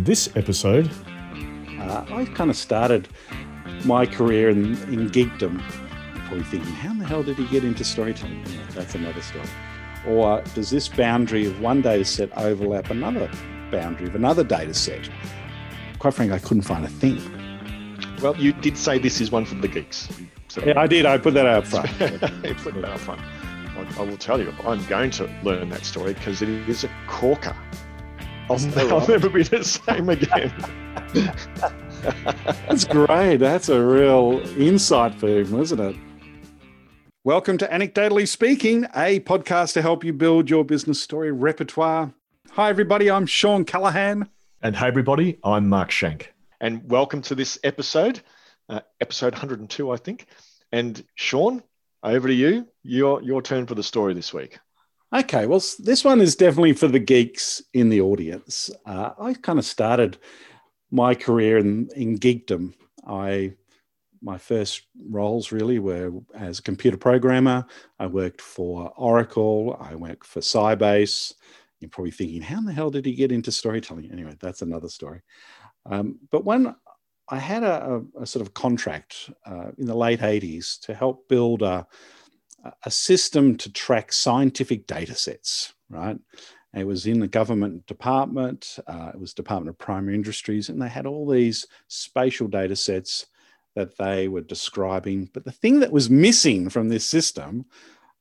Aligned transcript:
On 0.00 0.04
this 0.04 0.34
episode, 0.34 0.90
uh, 1.78 2.06
I 2.10 2.24
kind 2.34 2.48
of 2.48 2.56
started 2.56 3.06
my 3.84 4.06
career 4.06 4.48
in, 4.48 4.72
in 4.84 5.10
geekdom, 5.10 5.60
probably 6.24 6.42
thinking, 6.44 6.72
how 6.72 6.92
in 6.92 6.98
the 7.00 7.04
hell 7.04 7.22
did 7.22 7.36
he 7.36 7.46
get 7.48 7.64
into 7.64 7.84
storytelling? 7.84 8.42
Yeah, 8.46 8.62
that's 8.70 8.94
another 8.94 9.20
story. 9.20 9.44
Or 10.08 10.42
does 10.54 10.70
this 10.70 10.88
boundary 10.88 11.44
of 11.44 11.60
one 11.60 11.82
data 11.82 12.06
set 12.06 12.30
overlap 12.38 12.88
another 12.88 13.30
boundary 13.70 14.06
of 14.06 14.14
another 14.14 14.42
data 14.42 14.72
set? 14.72 15.06
Quite 15.98 16.14
frankly, 16.14 16.34
I 16.34 16.38
couldn't 16.38 16.62
find 16.62 16.86
a 16.86 16.88
thing. 16.88 17.20
Well, 18.22 18.34
you 18.38 18.54
did 18.54 18.78
say 18.78 18.98
this 18.98 19.20
is 19.20 19.30
one 19.30 19.44
for 19.44 19.56
the 19.56 19.68
geeks. 19.68 20.08
So 20.48 20.64
yeah, 20.64 20.80
I 20.80 20.86
did. 20.86 21.04
I 21.04 21.18
put 21.18 21.34
that 21.34 21.44
out 21.44 21.66
front. 21.66 21.90
put 21.98 22.74
that 22.74 22.84
out 22.86 23.00
front. 23.00 23.20
I, 23.20 23.86
I 23.98 24.02
will 24.02 24.16
tell 24.16 24.40
you, 24.40 24.54
I'm 24.64 24.82
going 24.86 25.10
to 25.10 25.30
learn 25.42 25.68
that 25.68 25.84
story 25.84 26.14
because 26.14 26.40
it 26.40 26.48
is 26.48 26.84
a 26.84 26.90
corker. 27.06 27.54
I'll, 28.50 28.92
I'll 28.94 29.06
never 29.06 29.28
be 29.28 29.44
the 29.44 29.62
same 29.62 30.08
again. 30.08 30.52
That's 32.66 32.84
great. 32.84 33.36
That's 33.36 33.68
a 33.68 33.80
real 33.80 34.40
insight 34.60 35.14
for 35.14 35.28
him, 35.28 35.60
isn't 35.60 35.78
it? 35.78 35.94
Welcome 37.22 37.58
to 37.58 37.68
Anecdotally 37.68 38.26
Speaking, 38.26 38.86
a 38.96 39.20
podcast 39.20 39.74
to 39.74 39.82
help 39.82 40.02
you 40.02 40.12
build 40.12 40.50
your 40.50 40.64
business 40.64 41.00
story 41.00 41.30
repertoire. 41.30 42.12
Hi, 42.50 42.70
everybody. 42.70 43.08
I'm 43.08 43.24
Shawn 43.24 43.64
Callahan. 43.64 44.28
And 44.62 44.74
hey, 44.74 44.88
everybody. 44.88 45.38
I'm 45.44 45.68
Mark 45.68 45.92
Schenk. 45.92 46.34
And 46.60 46.82
welcome 46.90 47.22
to 47.22 47.36
this 47.36 47.56
episode, 47.62 48.20
uh, 48.68 48.80
episode 49.00 49.34
102, 49.34 49.92
I 49.92 49.96
think. 49.96 50.26
And 50.72 51.04
Shawn, 51.14 51.62
over 52.02 52.26
to 52.26 52.34
you. 52.34 52.66
Your 52.82 53.22
your 53.22 53.42
turn 53.42 53.68
for 53.68 53.76
the 53.76 53.84
story 53.84 54.12
this 54.12 54.34
week. 54.34 54.58
Okay, 55.12 55.46
well, 55.46 55.60
this 55.80 56.04
one 56.04 56.20
is 56.20 56.36
definitely 56.36 56.72
for 56.72 56.86
the 56.86 57.00
geeks 57.00 57.60
in 57.74 57.88
the 57.88 58.00
audience. 58.00 58.70
Uh, 58.86 59.10
I 59.18 59.34
kind 59.34 59.58
of 59.58 59.64
started 59.64 60.18
my 60.92 61.16
career 61.16 61.58
in, 61.58 61.88
in 61.96 62.18
geekdom. 62.18 62.74
I 63.06 63.54
my 64.22 64.36
first 64.36 64.82
roles 65.08 65.50
really 65.50 65.78
were 65.78 66.12
as 66.34 66.58
a 66.58 66.62
computer 66.62 66.98
programmer. 66.98 67.64
I 67.98 68.06
worked 68.06 68.42
for 68.42 68.92
Oracle. 68.96 69.78
I 69.80 69.94
worked 69.94 70.26
for 70.26 70.40
Sybase. 70.40 71.32
You're 71.80 71.88
probably 71.88 72.10
thinking, 72.10 72.42
how 72.42 72.58
in 72.58 72.66
the 72.66 72.72
hell 72.72 72.90
did 72.90 73.06
he 73.06 73.14
get 73.14 73.32
into 73.32 73.50
storytelling? 73.50 74.10
Anyway, 74.12 74.36
that's 74.38 74.60
another 74.60 74.90
story. 74.90 75.22
Um, 75.86 76.18
but 76.30 76.44
when 76.44 76.74
I 77.30 77.38
had 77.38 77.62
a, 77.62 78.02
a, 78.20 78.26
sort 78.26 78.46
of 78.46 78.52
contract 78.52 79.30
uh, 79.46 79.70
in 79.78 79.86
the 79.86 79.96
late 79.96 80.20
80s 80.20 80.78
to 80.80 80.94
help 80.94 81.26
build 81.26 81.62
a, 81.62 81.86
a 82.84 82.90
system 82.90 83.56
to 83.56 83.72
track 83.72 84.12
scientific 84.12 84.86
data 84.86 85.14
sets, 85.14 85.74
right? 85.88 86.18
It 86.74 86.86
was 86.86 87.06
in 87.06 87.18
the 87.18 87.28
government 87.28 87.86
department, 87.86 88.78
uh, 88.86 89.10
it 89.12 89.20
was 89.20 89.34
Department 89.34 89.70
of 89.70 89.78
Primary 89.78 90.14
Industries, 90.14 90.68
and 90.68 90.80
they 90.80 90.88
had 90.88 91.06
all 91.06 91.26
these 91.26 91.66
spatial 91.88 92.46
data 92.46 92.76
sets 92.76 93.26
that 93.74 93.96
they 93.98 94.28
were 94.28 94.40
describing. 94.40 95.28
But 95.32 95.44
the 95.44 95.52
thing 95.52 95.80
that 95.80 95.92
was 95.92 96.10
missing 96.10 96.68
from 96.68 96.88
this 96.88 97.06
system, 97.06 97.66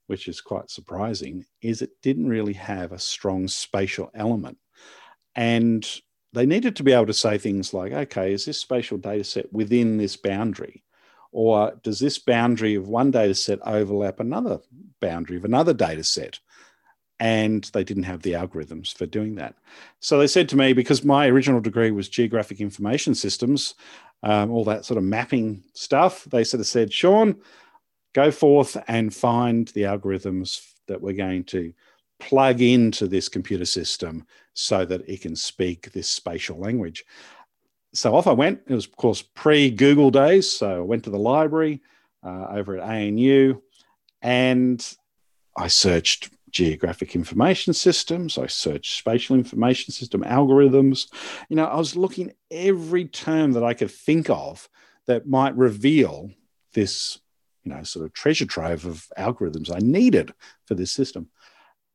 which 0.07 0.27
is 0.27 0.41
quite 0.41 0.71
surprising, 0.71 1.45
is 1.61 1.81
it 1.81 2.01
didn't 2.01 2.29
really 2.29 2.53
have 2.53 2.91
a 2.91 2.99
strong 2.99 3.47
spatial 3.47 4.09
element. 4.15 4.57
And 5.35 5.87
they 6.33 6.45
needed 6.45 6.75
to 6.77 6.83
be 6.83 6.91
able 6.91 7.07
to 7.07 7.13
say 7.13 7.37
things 7.37 7.73
like, 7.73 7.91
okay, 7.91 8.33
is 8.33 8.45
this 8.45 8.59
spatial 8.59 8.97
data 8.97 9.23
set 9.23 9.51
within 9.53 9.97
this 9.97 10.15
boundary? 10.15 10.83
Or 11.31 11.73
does 11.83 11.99
this 11.99 12.17
boundary 12.17 12.75
of 12.75 12.87
one 12.87 13.11
data 13.11 13.35
set 13.35 13.59
overlap 13.65 14.19
another 14.19 14.59
boundary 14.99 15.37
of 15.37 15.45
another 15.45 15.73
data 15.73 16.03
set? 16.03 16.39
And 17.19 17.65
they 17.73 17.83
didn't 17.83 18.03
have 18.03 18.21
the 18.21 18.31
algorithms 18.33 18.93
for 18.93 19.05
doing 19.05 19.35
that. 19.35 19.55
So 19.99 20.17
they 20.17 20.27
said 20.27 20.47
to 20.49 20.57
me, 20.57 20.73
because 20.73 21.03
my 21.03 21.27
original 21.27 21.59
degree 21.59 21.91
was 21.91 22.07
geographic 22.07 22.61
information 22.61 23.13
systems, 23.13 23.75
um, 24.23 24.51
all 24.51 24.63
that 24.65 24.85
sort 24.85 24.97
of 24.97 25.03
mapping 25.03 25.63
stuff, 25.73 26.25
they 26.25 26.43
sort 26.43 26.61
of 26.61 26.67
said, 26.67 26.93
Shawn, 26.93 27.35
go 28.13 28.31
forth 28.31 28.77
and 28.87 29.13
find 29.13 29.67
the 29.69 29.83
algorithms 29.83 30.65
that 30.87 31.01
we're 31.01 31.13
going 31.13 31.43
to 31.45 31.73
plug 32.19 32.61
into 32.61 33.07
this 33.07 33.29
computer 33.29 33.65
system 33.65 34.25
so 34.53 34.83
that 34.85 35.07
it 35.07 35.21
can 35.21 35.35
speak 35.35 35.91
this 35.91 36.09
spatial 36.09 36.57
language 36.57 37.05
so 37.93 38.15
off 38.15 38.27
I 38.27 38.33
went. 38.33 38.61
It 38.67 38.73
was, 38.73 38.85
of 38.85 38.95
course, 38.95 39.21
pre 39.21 39.69
Google 39.69 40.11
days. 40.11 40.51
So 40.51 40.77
I 40.77 40.79
went 40.79 41.03
to 41.05 41.09
the 41.09 41.19
library 41.19 41.81
uh, 42.23 42.47
over 42.49 42.77
at 42.77 42.87
ANU 42.87 43.61
and 44.21 44.95
I 45.57 45.67
searched 45.67 46.29
geographic 46.51 47.15
information 47.15 47.73
systems. 47.73 48.37
I 48.37 48.47
searched 48.47 48.97
spatial 48.97 49.35
information 49.35 49.93
system 49.93 50.23
algorithms. 50.23 51.07
You 51.47 51.55
know, 51.55 51.65
I 51.65 51.77
was 51.77 51.95
looking 51.95 52.33
every 52.51 53.05
term 53.05 53.53
that 53.53 53.63
I 53.63 53.73
could 53.73 53.91
think 53.91 54.29
of 54.29 54.67
that 55.05 55.27
might 55.27 55.55
reveal 55.55 56.31
this, 56.73 57.19
you 57.63 57.71
know, 57.71 57.83
sort 57.83 58.05
of 58.05 58.13
treasure 58.13 58.45
trove 58.45 58.85
of 58.85 59.07
algorithms 59.17 59.73
I 59.73 59.79
needed 59.79 60.33
for 60.65 60.75
this 60.75 60.91
system. 60.91 61.29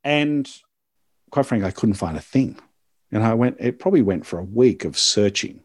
And 0.03 0.51
quite 1.31 1.47
frankly, 1.47 1.69
I 1.69 1.73
couldn't 1.73 1.95
find 1.95 2.17
a 2.17 2.21
thing. 2.21 2.59
And 3.11 3.23
I 3.23 3.35
went, 3.35 3.57
it 3.61 3.79
probably 3.79 4.03
went 4.03 4.27
for 4.27 4.39
a 4.39 4.45
week 4.45 4.85
of 4.85 4.99
searching 4.99 5.64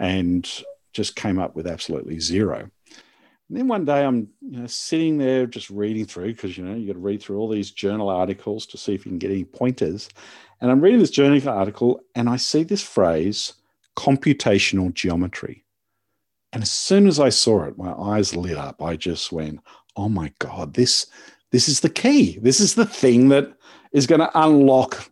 and 0.00 0.50
just 0.92 1.14
came 1.14 1.38
up 1.38 1.54
with 1.54 1.68
absolutely 1.68 2.18
zero. 2.18 2.58
And 2.58 3.58
then 3.58 3.68
one 3.68 3.84
day 3.84 4.04
I'm 4.04 4.28
you 4.40 4.60
know, 4.60 4.66
sitting 4.66 5.18
there 5.18 5.46
just 5.46 5.70
reading 5.70 6.06
through 6.06 6.32
because 6.32 6.56
you 6.56 6.64
know 6.64 6.74
you 6.74 6.86
got 6.86 6.94
to 6.94 6.98
read 6.98 7.22
through 7.22 7.38
all 7.38 7.48
these 7.48 7.70
journal 7.70 8.08
articles 8.08 8.66
to 8.66 8.78
see 8.78 8.94
if 8.94 9.04
you 9.04 9.10
can 9.10 9.18
get 9.18 9.30
any 9.30 9.44
pointers. 9.44 10.08
And 10.60 10.70
I'm 10.70 10.80
reading 10.80 11.00
this 11.00 11.10
journal 11.10 11.48
article 11.48 12.00
and 12.14 12.28
I 12.28 12.36
see 12.36 12.62
this 12.62 12.82
phrase 12.82 13.54
computational 13.96 14.94
geometry. 14.94 15.64
And 16.52 16.62
as 16.62 16.70
soon 16.70 17.06
as 17.06 17.20
I 17.20 17.28
saw 17.28 17.64
it, 17.64 17.76
my 17.76 17.92
eyes 17.92 18.34
lit 18.34 18.56
up. 18.56 18.82
I 18.82 18.96
just 18.96 19.30
went, 19.30 19.60
"Oh 19.96 20.08
my 20.08 20.32
god, 20.38 20.74
this 20.74 21.06
this 21.50 21.68
is 21.68 21.80
the 21.80 21.90
key. 21.90 22.38
This 22.40 22.60
is 22.60 22.74
the 22.74 22.86
thing 22.86 23.28
that 23.28 23.52
is 23.92 24.06
going 24.06 24.20
to 24.20 24.30
unlock." 24.34 25.10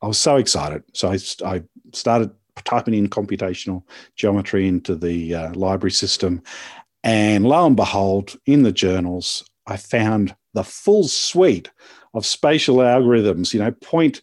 I 0.00 0.06
was 0.06 0.18
so 0.18 0.36
excited. 0.36 0.82
So 0.94 1.12
I, 1.12 1.18
I 1.44 1.62
started 1.92 2.32
typing 2.64 2.94
in 2.94 3.08
computational 3.08 3.82
geometry 4.16 4.68
into 4.68 4.94
the 4.94 5.34
uh, 5.34 5.54
library 5.54 5.90
system. 5.90 6.42
And 7.04 7.44
lo 7.44 7.66
and 7.66 7.76
behold, 7.76 8.36
in 8.46 8.62
the 8.62 8.72
journals, 8.72 9.44
I 9.66 9.76
found 9.76 10.36
the 10.54 10.64
full 10.64 11.04
suite 11.08 11.70
of 12.14 12.26
spatial 12.26 12.76
algorithms, 12.76 13.54
you 13.54 13.60
know, 13.60 13.72
point, 13.72 14.22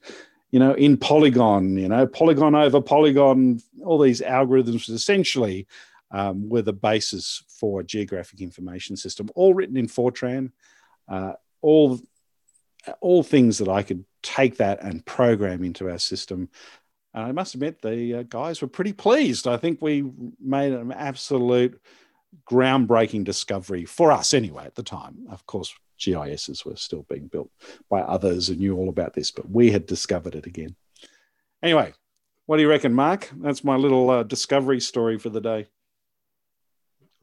you 0.52 0.60
know, 0.60 0.74
in 0.74 0.98
polygon, 0.98 1.78
you 1.78 1.88
know, 1.88 2.06
polygon 2.08 2.56
over 2.56 2.82
polygon, 2.82 3.60
all 3.84 4.00
these 4.00 4.22
algorithms 4.22 4.90
essentially 4.90 5.68
um, 6.12 6.50
were 6.50 6.62
the 6.62 6.74
basis 6.74 7.44
for 7.48 7.82
a 7.82 7.86
geographic 7.86 8.42
information 8.42 8.96
system, 8.96 9.30
all 9.36 9.54
written 9.54 9.78
in 9.78 9.88
Fortran, 9.88 10.52
uh, 11.08 11.34
all, 11.62 12.00
all 13.02 13.24
things 13.24 13.58
that 13.58 13.68
I 13.68 13.84
could 13.84 14.06
take 14.22 14.58
that 14.58 14.82
and 14.82 15.06
program 15.06 15.64
into 15.64 15.90
our 15.90 16.00
system 16.00 16.50
and 17.14 17.26
I 17.26 17.32
must 17.32 17.56
admit, 17.56 17.82
the 17.82 18.16
uh, 18.16 18.24
guys 18.24 18.62
were 18.62 18.68
pretty 18.68 18.94
pleased. 18.94 19.48
I 19.48 19.58
think 19.58 19.82
we 19.82 20.10
made 20.40 20.74
an 20.74 20.92
absolute 20.92 21.82
groundbreaking 22.50 23.24
discovery 23.24 23.86
for 23.86 24.12
us 24.12 24.34
anyway 24.34 24.66
at 24.66 24.76
the 24.76 24.84
time. 24.84 25.28
Of 25.32 25.46
course, 25.46 25.74
GISs 25.98 26.66
were 26.66 26.76
still 26.76 27.06
being 27.10 27.28
built 27.28 27.50
by 27.90 28.02
others 28.02 28.48
who 28.48 28.56
knew 28.56 28.78
all 28.78 28.90
about 28.90 29.14
this, 29.14 29.32
but 29.32 29.50
we 29.50 29.72
had 29.72 29.86
discovered 29.86 30.36
it 30.36 30.46
again. 30.46 30.76
Anyway, 31.64 31.94
what 32.46 32.58
do 32.58 32.64
you 32.64 32.70
reckon, 32.70 32.94
Mark? 32.94 33.30
That's 33.38 33.64
my 33.64 33.76
little 33.76 34.10
uh, 34.10 34.24
discovery 34.24 34.80
story 34.80 35.18
for 35.18 35.30
the 35.30 35.42
day. 35.42 35.68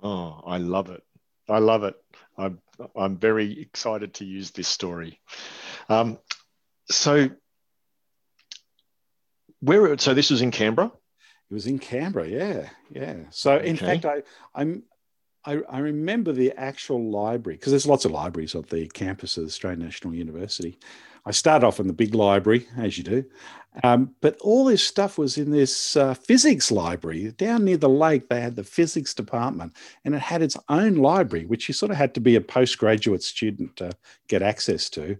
Oh, 0.02 0.42
I 0.46 0.58
love 0.58 0.90
it. 0.90 1.02
I 1.48 1.58
love 1.58 1.84
it. 1.84 1.94
I'm, 2.36 2.60
I'm 2.94 3.16
very 3.16 3.60
excited 3.60 4.14
to 4.14 4.24
use 4.24 4.50
this 4.50 4.68
story. 4.68 5.20
Um, 5.88 6.18
so, 6.90 7.30
where? 9.60 9.96
So 9.98 10.14
this 10.14 10.30
was 10.30 10.42
in 10.42 10.50
Canberra. 10.50 10.92
It 11.50 11.54
was 11.54 11.66
in 11.66 11.78
Canberra. 11.78 12.28
Yeah, 12.28 12.68
yeah. 12.90 13.16
So 13.30 13.56
in 13.58 13.76
fact, 13.76 14.04
I 14.04 14.22
I'm 14.54 14.82
I, 15.44 15.60
I, 15.68 15.78
remember 15.78 16.32
the 16.32 16.52
actual 16.56 17.10
library 17.10 17.56
because 17.56 17.70
there's 17.70 17.86
lots 17.86 18.04
of 18.04 18.10
libraries 18.10 18.56
on 18.56 18.64
the 18.68 18.88
campus 18.88 19.36
of 19.36 19.44
the 19.44 19.48
Australian 19.48 19.80
National 19.80 20.12
University. 20.12 20.78
I 21.24 21.30
started 21.30 21.66
off 21.66 21.80
in 21.80 21.86
the 21.86 21.92
big 21.92 22.14
library, 22.14 22.68
as 22.76 22.98
you 22.98 23.04
do, 23.04 23.24
um, 23.82 24.14
but 24.20 24.36
all 24.40 24.64
this 24.64 24.82
stuff 24.82 25.18
was 25.18 25.38
in 25.38 25.50
this 25.50 25.96
uh, 25.96 26.14
physics 26.14 26.70
library 26.70 27.32
down 27.32 27.64
near 27.64 27.76
the 27.76 27.88
lake. 27.88 28.28
They 28.28 28.40
had 28.40 28.56
the 28.56 28.64
physics 28.64 29.12
department, 29.14 29.76
and 30.04 30.14
it 30.14 30.20
had 30.20 30.42
its 30.42 30.56
own 30.68 30.96
library, 30.96 31.46
which 31.46 31.68
you 31.68 31.74
sort 31.74 31.90
of 31.90 31.96
had 31.96 32.14
to 32.14 32.20
be 32.20 32.36
a 32.36 32.40
postgraduate 32.40 33.22
student 33.22 33.76
to 33.76 33.92
get 34.28 34.42
access 34.42 34.88
to. 34.90 35.16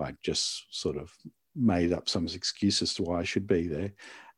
I 0.00 0.14
just 0.22 0.66
sort 0.70 0.96
of 0.96 1.12
made 1.54 1.92
up 1.92 2.08
some 2.08 2.26
excuses 2.26 2.94
to 2.94 3.02
why 3.02 3.20
I 3.20 3.24
should 3.24 3.46
be 3.46 3.66
there. 3.68 3.92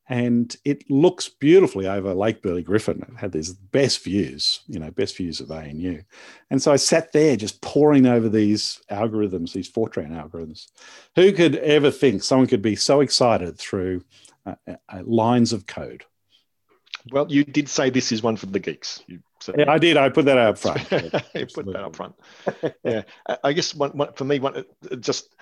And 0.08 0.54
it 0.64 0.90
looks 0.90 1.28
beautifully 1.28 1.86
over 1.86 2.12
Lake 2.12 2.42
Burley 2.42 2.62
Griffin. 2.62 3.02
It 3.08 3.16
had 3.18 3.32
these 3.32 3.52
best 3.52 4.02
views, 4.02 4.60
you 4.66 4.78
know, 4.80 4.90
best 4.90 5.16
views 5.16 5.40
of 5.40 5.50
ANU. 5.50 6.02
And 6.50 6.60
so 6.60 6.72
I 6.72 6.76
sat 6.76 7.12
there 7.12 7.36
just 7.36 7.62
poring 7.62 8.06
over 8.06 8.28
these 8.28 8.80
algorithms, 8.90 9.52
these 9.52 9.70
Fortran 9.70 10.10
algorithms. 10.10 10.66
Who 11.14 11.32
could 11.32 11.56
ever 11.56 11.90
think 11.90 12.22
someone 12.22 12.48
could 12.48 12.62
be 12.62 12.76
so 12.76 13.00
excited 13.00 13.58
through 13.58 14.04
uh, 14.44 14.56
uh, 14.66 15.02
lines 15.04 15.52
of 15.52 15.66
code, 15.68 16.04
Well, 17.12 17.30
you 17.30 17.44
did 17.44 17.68
say 17.68 17.88
this 17.88 18.10
is 18.10 18.22
one 18.24 18.36
for 18.36 18.46
the 18.46 18.58
geeks. 18.58 19.02
You 19.06 19.20
said 19.40 19.54
Yeah, 19.58 19.70
I 19.70 19.78
did. 19.78 19.96
I 19.96 20.08
put 20.08 20.24
that 20.24 20.36
up 20.36 20.58
front. 20.58 20.80
you 21.34 21.46
put 21.46 21.66
that 21.66 21.84
up 21.84 21.94
front. 21.94 22.16
Yeah, 22.84 23.02
I- 23.28 23.38
I 23.44 23.52
guess 23.52 23.72
one, 23.74 23.90
one, 23.92 24.12
for 24.14 24.24
me, 24.24 24.40
one 24.40 24.64
uh, 24.90 24.96
just 24.96 25.34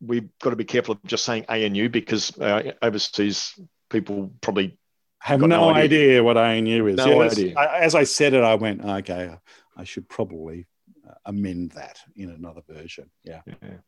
we've 0.00 0.28
got 0.42 0.50
to 0.50 0.56
be 0.56 0.64
careful 0.64 0.92
of 0.94 1.02
just 1.04 1.24
saying 1.24 1.44
ANU 1.48 1.88
because 1.88 2.36
uh, 2.38 2.72
overseas 2.82 3.58
people 3.90 4.32
probably 4.40 4.78
have 5.20 5.40
no, 5.40 5.46
no 5.46 5.70
idea. 5.70 5.84
idea. 5.84 6.24
what 6.24 6.36
ANU 6.36 6.86
is. 6.88 6.96
No 6.96 7.22
Yeah, 7.22 7.28
idea. 7.30 7.54
As 7.58 7.94
I 7.94 8.04
said 8.04 8.34
it, 8.34 8.42
I 8.44 8.54
went, 8.56 8.84
okay, 8.84 9.34
I 9.76 9.84
should 9.84 10.08
probably 10.08 10.66
uh, 11.08 11.14
amend 11.24 11.72
that 11.72 11.98
in 12.16 12.30
another 12.30 12.62
version. 12.68 13.10
Yeah. 13.22 13.40
Yeah. 13.46 13.78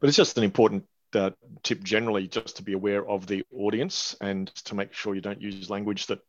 But 0.00 0.08
it's 0.08 0.16
just 0.16 0.38
an 0.38 0.44
important 0.44 0.84
uh, 1.14 1.30
tip 1.62 1.82
generally 1.82 2.28
just 2.28 2.56
to 2.56 2.62
be 2.62 2.72
aware 2.72 3.06
of 3.08 3.26
the 3.26 3.44
audience 3.52 4.16
and 4.20 4.48
to 4.66 4.74
make 4.74 4.92
sure 4.92 5.14
you 5.14 5.20
don't 5.20 5.40
use 5.40 5.70
language 5.70 6.06
that 6.06 6.20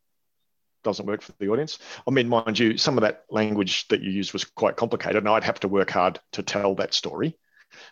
doesn't 0.84 1.06
work 1.08 1.22
for 1.22 1.34
the 1.40 1.50
audience. 1.50 1.80
I 2.08 2.12
mean, 2.12 2.30
mind 2.30 2.58
you, 2.60 2.78
some 2.78 2.98
of 2.98 3.02
that 3.02 3.26
language 3.30 3.88
that 3.88 4.02
you 4.02 4.12
used 4.12 4.34
was 4.34 4.46
quite 4.46 4.76
complicated 4.76 5.18
and 5.18 5.30
I'd 5.30 5.44
have 5.44 5.60
to 5.62 5.68
work 5.68 5.90
hard 5.90 6.20
to 6.34 6.44
tell 6.44 6.76
that 6.76 6.94
story. 6.94 7.38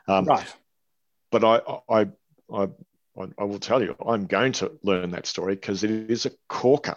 Um, 0.08 0.26
Right. 0.26 0.46
But 1.34 1.44
I, 1.44 1.62
I, 1.90 2.08
I, 2.54 2.68
I, 3.20 3.28
I 3.40 3.44
will 3.44 3.58
tell 3.60 3.82
you, 3.82 3.96
I'm 4.06 4.28
going 4.28 4.52
to 4.54 4.72
learn 4.84 5.10
that 5.12 5.26
story 5.26 5.56
because 5.56 5.84
it 5.84 5.90
is 5.90 6.28
a 6.28 6.32
corker. 6.48 6.96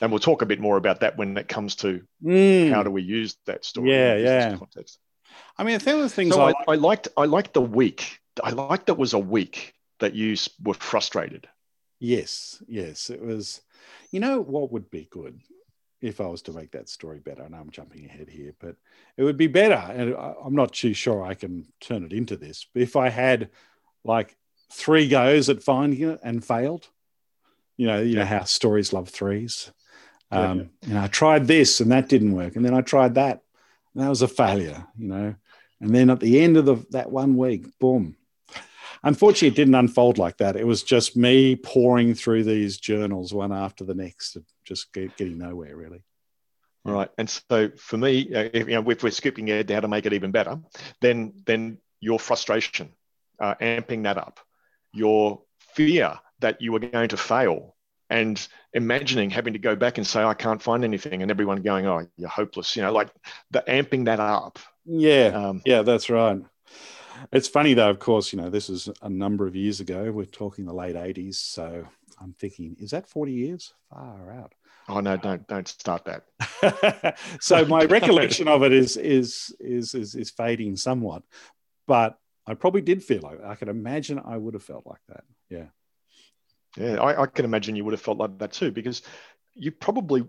And 0.00 0.10
we'll 0.10 0.18
talk 0.18 0.42
a 0.42 0.46
bit 0.46 0.58
more 0.60 0.76
about 0.76 1.00
that 1.00 1.16
when 1.16 1.36
it 1.36 1.46
comes 1.46 1.76
to 1.76 2.02
Mm. 2.24 2.72
how 2.72 2.82
do 2.82 2.90
we 2.90 3.02
use 3.02 3.36
that 3.46 3.64
story 3.64 3.90
Yeah, 3.92 4.16
in 4.16 4.24
yeah. 4.24 4.56
context. 4.56 4.98
I 5.56 5.62
mean, 5.64 5.78
the 5.78 6.08
things 6.08 6.34
So 6.34 6.42
I, 6.42 6.50
I, 6.50 6.54
I 6.68 6.74
liked 6.74 7.08
I 7.16 7.26
liked 7.26 7.54
the 7.54 7.62
week. 7.62 8.18
I 8.42 8.50
liked 8.50 8.86
that 8.86 8.98
was 8.98 9.12
a 9.12 9.18
week 9.18 9.74
that 10.00 10.14
you 10.14 10.36
were 10.62 10.74
frustrated. 10.74 11.48
Yes, 12.00 12.62
yes. 12.66 13.10
It 13.10 13.22
was, 13.22 13.60
you 14.10 14.20
know, 14.20 14.40
what 14.40 14.72
would 14.72 14.90
be 14.90 15.08
good 15.10 15.40
if 16.00 16.20
I 16.20 16.26
was 16.26 16.42
to 16.42 16.52
make 16.52 16.72
that 16.72 16.88
story 16.88 17.20
better? 17.20 17.44
I 17.44 17.48
know 17.48 17.58
I'm 17.58 17.70
jumping 17.70 18.04
ahead 18.04 18.28
here, 18.28 18.54
but 18.58 18.76
it 19.16 19.24
would 19.24 19.36
be 19.36 19.46
better. 19.46 19.74
And 19.74 20.14
I- 20.14 20.34
I'm 20.44 20.54
not 20.54 20.72
too 20.72 20.92
sure 20.94 21.22
I 21.24 21.34
can 21.34 21.66
turn 21.80 22.04
it 22.04 22.12
into 22.12 22.36
this. 22.36 22.66
But 22.72 22.82
if 22.82 22.96
I 22.96 23.08
had 23.08 23.50
like 24.04 24.36
three 24.70 25.08
goes 25.08 25.48
at 25.48 25.62
finding 25.62 26.10
it 26.10 26.20
and 26.22 26.44
failed, 26.44 26.88
you 27.76 27.86
know, 27.86 28.00
you 28.00 28.16
know 28.16 28.24
how 28.24 28.44
stories 28.44 28.92
love 28.92 29.08
threes. 29.08 29.70
Yeah, 30.32 30.50
Um, 30.50 30.70
You 30.86 30.94
know, 30.94 31.02
I 31.02 31.06
tried 31.08 31.46
this 31.46 31.80
and 31.80 31.90
that 31.92 32.08
didn't 32.08 32.34
work, 32.34 32.56
and 32.56 32.64
then 32.64 32.74
I 32.74 32.80
tried 32.80 33.14
that, 33.14 33.42
and 33.94 34.02
that 34.02 34.08
was 34.08 34.22
a 34.22 34.28
failure. 34.28 34.86
You 34.98 35.08
know, 35.08 35.34
and 35.80 35.94
then 35.94 36.10
at 36.10 36.20
the 36.20 36.40
end 36.40 36.56
of 36.56 36.64
the, 36.64 36.76
that 36.90 37.10
one 37.10 37.36
week, 37.36 37.66
boom, 37.78 38.16
Unfortunately, 39.02 39.48
it 39.48 39.54
didn't 39.54 39.74
unfold 39.74 40.18
like 40.18 40.38
that. 40.38 40.56
It 40.56 40.66
was 40.66 40.82
just 40.82 41.16
me 41.16 41.54
pouring 41.54 42.14
through 42.14 42.42
these 42.42 42.76
journals 42.78 43.32
one 43.32 43.52
after 43.52 43.84
the 43.84 43.94
next, 43.94 44.36
and 44.36 44.44
just 44.66 44.92
get, 44.92 45.16
getting 45.16 45.38
nowhere 45.38 45.76
really. 45.76 46.02
All 46.84 46.92
right. 46.92 47.10
And 47.18 47.28
so 47.28 47.70
for 47.76 47.96
me, 47.96 48.20
if, 48.20 48.68
you 48.68 48.80
know, 48.80 48.90
if 48.90 49.02
we're 49.02 49.10
skipping 49.10 49.50
ahead 49.50 49.68
to 49.68 49.74
how 49.74 49.80
to 49.80 49.88
make 49.88 50.06
it 50.06 50.12
even 50.12 50.30
better, 50.30 50.60
then 51.00 51.32
then 51.44 51.78
your 52.00 52.18
frustration, 52.20 52.92
uh, 53.40 53.54
amping 53.60 54.04
that 54.04 54.18
up, 54.18 54.38
your 54.92 55.42
fear 55.74 56.18
that 56.40 56.62
you 56.62 56.72
were 56.72 56.78
going 56.78 57.08
to 57.08 57.16
fail, 57.16 57.74
and 58.08 58.46
imagining 58.72 59.30
having 59.30 59.54
to 59.54 59.58
go 59.58 59.74
back 59.74 59.98
and 59.98 60.06
say 60.06 60.22
I 60.22 60.34
can't 60.34 60.62
find 60.62 60.84
anything, 60.84 61.22
and 61.22 61.30
everyone 61.30 61.62
going, 61.62 61.86
"Oh, 61.86 62.06
you're 62.16 62.28
hopeless," 62.28 62.76
you 62.76 62.82
know, 62.82 62.92
like 62.92 63.10
the 63.50 63.64
amping 63.66 64.04
that 64.04 64.20
up. 64.20 64.60
Yeah, 64.84 65.32
Um, 65.34 65.62
yeah, 65.64 65.82
that's 65.82 66.08
right. 66.08 66.40
It's 67.32 67.48
funny 67.48 67.74
though, 67.74 67.90
of 67.90 67.98
course, 67.98 68.32
you 68.32 68.40
know, 68.40 68.50
this 68.50 68.68
is 68.68 68.88
a 69.02 69.08
number 69.08 69.46
of 69.46 69.56
years 69.56 69.80
ago. 69.80 70.12
We're 70.12 70.26
talking 70.26 70.66
the 70.66 70.74
late 70.74 70.96
80s. 70.96 71.36
So 71.36 71.88
I'm 72.20 72.34
thinking, 72.38 72.76
is 72.78 72.90
that 72.90 73.08
40 73.08 73.32
years? 73.32 73.72
Far 73.90 74.32
out. 74.32 74.54
oh 74.88 75.00
no, 75.00 75.16
don't 75.16 75.46
don't 75.46 75.68
start 75.68 76.04
that. 76.06 77.18
so 77.40 77.64
my 77.66 77.84
recollection 77.84 78.48
of 78.48 78.62
it 78.62 78.72
is, 78.72 78.96
is 78.96 79.54
is 79.60 79.94
is 79.94 80.14
is 80.14 80.30
fading 80.30 80.76
somewhat, 80.76 81.22
but 81.86 82.18
I 82.46 82.54
probably 82.54 82.82
did 82.82 83.02
feel 83.02 83.22
like 83.22 83.42
I 83.44 83.56
could 83.56 83.68
imagine 83.68 84.20
I 84.24 84.36
would 84.36 84.54
have 84.54 84.62
felt 84.62 84.86
like 84.86 85.00
that. 85.08 85.24
Yeah. 85.50 85.66
Yeah, 86.76 87.00
I, 87.00 87.22
I 87.22 87.26
can 87.26 87.44
imagine 87.44 87.74
you 87.74 87.84
would 87.84 87.94
have 87.94 88.02
felt 88.02 88.18
like 88.18 88.38
that 88.38 88.52
too, 88.52 88.70
because 88.70 89.02
you 89.54 89.72
probably, 89.72 90.26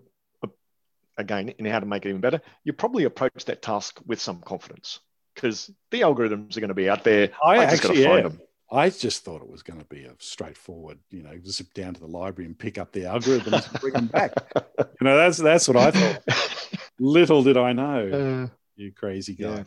again, 1.16 1.50
in 1.50 1.66
how 1.66 1.78
to 1.78 1.86
make 1.86 2.06
it 2.06 2.08
even 2.08 2.20
better, 2.20 2.40
you 2.64 2.72
probably 2.72 3.04
approach 3.04 3.44
that 3.44 3.60
task 3.60 4.00
with 4.06 4.20
some 4.20 4.40
confidence 4.40 5.00
because 5.34 5.70
the 5.90 6.00
algorithms 6.00 6.56
are 6.56 6.60
going 6.60 6.68
to 6.68 6.74
be 6.74 6.88
out 6.88 7.04
there. 7.04 7.30
I, 7.44 7.56
I 7.58 7.64
actually 7.64 7.96
to 7.96 8.04
find 8.04 8.26
am. 8.26 8.32
them. 8.32 8.40
I 8.70 8.90
just 8.90 9.24
thought 9.24 9.40
it 9.42 9.50
was 9.50 9.62
going 9.62 9.78
to 9.80 9.86
be 9.86 10.04
a 10.04 10.12
straightforward, 10.18 10.98
you 11.10 11.22
know, 11.22 11.32
zip 11.46 11.72
down 11.74 11.94
to 11.94 12.00
the 12.00 12.06
library 12.06 12.46
and 12.46 12.58
pick 12.58 12.76
up 12.76 12.92
the 12.92 13.02
algorithms 13.02 13.70
and 13.70 13.80
bring 13.80 13.94
them 13.94 14.06
back. 14.06 14.32
You 15.00 15.04
know, 15.04 15.16
that's 15.16 15.38
that's 15.38 15.68
what 15.68 15.76
I 15.76 15.90
thought. 15.92 16.22
Little 16.98 17.42
did 17.44 17.56
I 17.56 17.72
know, 17.72 18.48
Uh, 18.50 18.54
you 18.76 18.92
crazy 18.92 19.34
guy. 19.34 19.64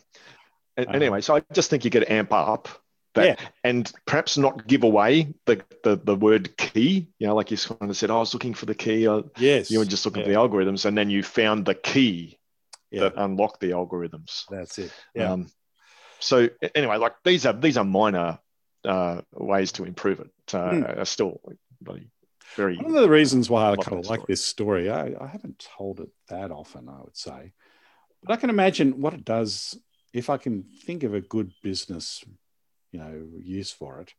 yeah. 0.78 0.86
Um, 0.86 0.96
anyway, 0.96 1.22
so 1.22 1.36
I 1.38 1.42
just 1.54 1.70
think 1.70 1.86
you 1.86 1.92
could 1.92 2.10
amp 2.10 2.34
up 2.34 2.68
that 3.16 3.26
Yeah. 3.26 3.36
and 3.64 3.90
perhaps 4.06 4.38
not 4.38 4.68
give 4.68 4.84
away 4.84 5.34
the, 5.46 5.64
the 5.84 5.96
the 5.96 6.16
word 6.16 6.56
key. 6.58 7.08
You 7.20 7.28
know, 7.28 7.36
like 7.36 7.50
you 7.52 7.58
kind 7.58 7.90
of 7.90 7.96
said, 7.96 8.10
"Oh, 8.10 8.18
I 8.18 8.20
was 8.20 8.34
looking 8.34 8.54
for 8.54 8.66
the 8.66 8.76
key. 8.76 9.08
Yes, 9.38 9.72
You 9.72 9.80
were 9.80 9.86
just 9.86 10.06
looking 10.06 10.22
yeah. 10.22 10.28
for 10.28 10.32
the 10.34 10.40
algorithms, 10.40 10.86
and 10.86 10.98
then 10.98 11.10
you 11.10 11.24
found 11.24 11.66
the 11.66 11.76
key 11.76 12.38
Yeah, 12.92 13.02
that 13.04 13.14
unlocked 13.16 13.62
the 13.62 13.72
algorithms. 13.72 14.44
that's 14.50 14.78
it. 14.80 14.92
Yeah, 15.16 15.32
Um, 15.32 15.50
so 16.20 16.50
anyway, 16.76 16.98
like 16.98 17.14
these 17.24 17.46
are 17.46 17.54
these 17.54 17.78
are 17.78 17.86
minor 17.86 18.40
uh, 18.86 19.22
ways 19.34 19.72
to 19.74 19.84
improve 19.86 20.20
it. 20.20 20.32
Uh, 20.54 20.72
Hmm. 20.72 21.00
Are 21.00 21.06
still 21.06 21.40
really 21.86 22.10
very 22.56 22.78
one 22.78 22.96
of 22.96 23.02
the 23.02 23.10
reasons 23.10 23.50
why 23.50 23.72
I 23.72 23.76
kind 23.78 24.00
of 24.00 24.10
like 24.10 24.26
this 24.28 24.44
story, 24.44 24.90
I, 24.90 25.14
I 25.20 25.28
haven't 25.28 25.68
told 25.78 26.00
it 26.00 26.10
that 26.28 26.52
often, 26.52 26.90
I 26.90 27.02
would 27.02 27.16
say, 27.16 27.54
but 28.24 28.34
I 28.34 28.38
can 28.38 28.50
imagine 28.50 29.00
what 29.02 29.14
it 29.14 29.24
does 29.24 29.78
if 30.14 30.30
I 30.30 30.38
can 30.38 30.66
think 30.86 31.04
of 31.04 31.14
a 31.14 31.22
good 31.22 31.54
business, 31.64 32.24
you 32.92 33.00
know, 33.00 33.26
use 33.42 33.72
for 33.72 34.02
it. 34.02 34.14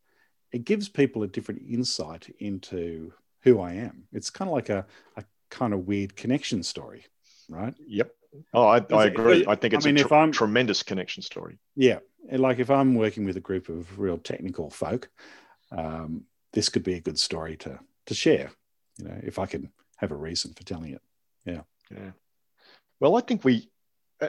It 0.51 0.65
gives 0.65 0.89
people 0.89 1.23
a 1.23 1.29
different 1.29 1.63
insight 1.69 2.35
into 2.39 3.13
who 3.43 3.61
I 3.61 3.75
am. 3.75 4.05
It's 4.13 4.31
kind 4.31 4.49
of 4.49 4.55
like 4.55 4.71
a, 4.71 4.87
a 5.17 5.25
kind 5.51 5.75
of 5.75 5.87
weird 5.87 6.17
connection 6.17 6.63
story, 6.63 7.05
right? 7.55 7.75
yep. 7.87 8.11
Oh, 8.55 8.63
I, 8.67 8.77
I 8.77 8.79
Is 8.79 8.91
it- 8.91 9.07
agree. 9.09 9.45
I 9.47 9.55
think 9.57 9.75
I 9.75 9.77
it's 9.77 9.87
mean, 9.87 9.99
a 9.99 10.05
tr- 10.05 10.31
tremendous 10.33 10.83
connection 10.83 11.23
story. 11.23 11.59
Yeah, 11.77 11.99
like 12.31 12.59
if 12.59 12.71
I'm 12.71 12.95
working 12.95 13.25
with 13.27 13.37
a 13.37 13.41
group 13.41 13.69
of 13.69 13.99
real 13.99 14.17
technical 14.19 14.71
folk, 14.71 15.11
um, 15.71 16.25
this 16.53 16.69
could 16.71 16.83
be 16.83 16.95
a 16.95 17.01
good 17.01 17.19
story 17.19 17.57
to 17.59 17.79
to 18.07 18.15
share. 18.15 18.51
You 18.99 19.05
know, 19.09 19.21
if 19.23 19.39
I 19.39 19.47
can 19.47 19.71
have 19.97 20.13
a 20.13 20.17
reason 20.17 20.53
for 20.55 20.65
telling 20.65 20.93
it. 20.95 21.03
Yeah. 21.45 21.63
Yeah. 21.91 22.13
Well, 23.01 23.17
I 23.17 23.21
think 23.21 23.45
we 23.45 23.69
uh, 24.21 24.29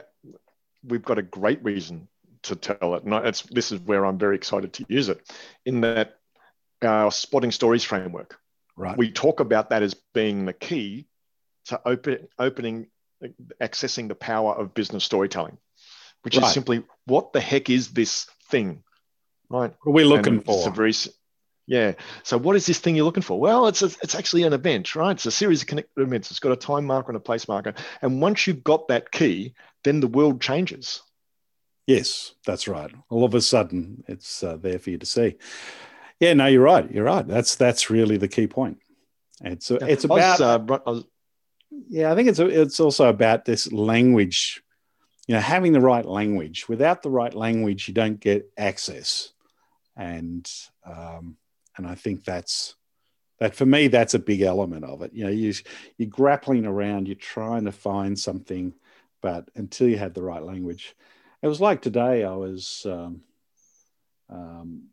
we've 0.82 1.02
got 1.04 1.18
a 1.18 1.22
great 1.22 1.62
reason 1.64 2.08
to 2.42 2.56
tell 2.56 2.94
it, 2.96 3.04
and 3.04 3.14
I- 3.14 3.26
it's 3.28 3.42
this 3.42 3.72
is 3.72 3.80
where 3.80 4.04
I'm 4.04 4.18
very 4.18 4.36
excited 4.36 4.72
to 4.74 4.84
use 4.88 5.08
it. 5.08 5.20
In 5.64 5.80
that 5.80 6.18
our 6.82 7.10
spotting 7.10 7.52
stories 7.52 7.84
framework, 7.84 8.38
Right. 8.76 8.98
we 8.98 9.10
talk 9.10 9.40
about 9.40 9.70
that 9.70 9.82
as 9.82 9.94
being 10.12 10.44
the 10.44 10.52
key 10.52 11.06
to 11.66 11.80
open 11.86 12.28
opening 12.38 12.88
accessing 13.60 14.08
the 14.08 14.14
power 14.14 14.54
of 14.54 14.74
business 14.74 15.04
storytelling 15.04 15.58
which 16.22 16.36
Right. 16.36 16.46
is 16.46 16.52
simply 16.52 16.82
what 17.06 17.32
the 17.32 17.40
heck 17.40 17.68
is 17.70 17.90
this 17.90 18.26
thing 18.50 18.82
right 19.50 19.72
what 19.82 19.90
are 19.90 19.94
we 19.94 20.04
looking 20.04 20.34
And 20.34 20.42
it's 20.48 20.64
for? 20.64 20.68
a 20.70 20.72
very 20.72 20.92
yeah 21.66 21.92
so 22.22 22.36
what 22.38 22.56
is 22.56 22.66
this 22.66 22.78
thing 22.78 22.94
you're 22.96 23.04
looking 23.06 23.22
for 23.22 23.38
well 23.40 23.66
it's 23.66 23.82
a, 23.82 23.86
it's 24.02 24.14
actually 24.14 24.42
an 24.42 24.52
event 24.52 24.94
right 24.94 25.12
it's 25.12 25.26
a 25.26 25.30
series 25.30 25.62
of 25.62 25.68
connected 25.68 26.02
events 26.02 26.30
it's 26.30 26.40
got 26.40 26.52
a 26.52 26.56
time 26.56 26.84
marker 26.84 27.08
and 27.10 27.16
a 27.16 27.20
place 27.20 27.48
marker 27.48 27.74
and 28.02 28.20
once 28.20 28.46
you've 28.46 28.64
got 28.64 28.88
that 28.88 29.10
key 29.12 29.54
then 29.84 30.00
the 30.00 30.06
world 30.08 30.40
changes 30.40 31.02
yes, 31.86 32.34
that's 32.46 32.66
right. 32.66 32.90
All 33.10 33.24
of 33.24 33.34
a 33.34 33.42
sudden, 33.42 34.04
it's 34.08 34.42
uh, 34.42 34.56
there 34.56 34.78
for 34.78 34.88
you 34.88 34.96
to 34.96 35.04
see. 35.04 35.36
Yeah, 36.18 36.32
no, 36.32 36.46
you're 36.46 36.62
right. 36.62 36.90
You're 36.90 37.04
right. 37.04 37.28
That's 37.28 37.56
that's 37.56 37.90
really 37.90 38.16
the 38.16 38.26
key 38.28 38.46
point. 38.46 38.78
It's 39.42 39.70
a, 39.70 39.74
it's 39.86 40.06
I 40.06 40.08
was, 40.08 40.40
about 40.40 40.40
uh, 40.40 40.78
I 40.86 40.90
was- 40.90 41.04
yeah. 41.88 42.12
I 42.12 42.14
think 42.14 42.28
it's 42.28 42.38
it's 42.38 42.80
also 42.80 43.08
about 43.08 43.44
this 43.44 43.72
language. 43.72 44.62
You 45.26 45.34
know, 45.34 45.40
having 45.40 45.72
the 45.72 45.80
right 45.80 46.04
language. 46.04 46.68
Without 46.68 47.02
the 47.02 47.10
right 47.10 47.32
language, 47.32 47.88
you 47.88 47.94
don't 47.94 48.20
get 48.20 48.50
access, 48.58 49.32
and 49.96 50.50
um, 50.84 51.36
and 51.76 51.86
I 51.86 51.94
think 51.94 52.24
that's 52.24 52.74
that 53.38 53.54
for 53.54 53.66
me. 53.66 53.88
That's 53.88 54.14
a 54.14 54.18
big 54.18 54.42
element 54.42 54.84
of 54.84 55.02
it. 55.02 55.12
You 55.14 55.24
know, 55.24 55.30
you 55.30 55.54
you're 55.96 56.08
grappling 56.08 56.66
around, 56.66 57.08
you're 57.08 57.16
trying 57.16 57.64
to 57.64 57.72
find 57.72 58.18
something, 58.18 58.74
but 59.22 59.48
until 59.54 59.88
you 59.88 59.96
have 59.96 60.14
the 60.14 60.22
right 60.22 60.42
language, 60.42 60.94
it 61.42 61.48
was 61.48 61.60
like 61.60 61.82
today. 61.82 62.24
I 62.24 62.34
was. 62.34 62.86
Um, 62.88 63.22
um, 64.30 64.84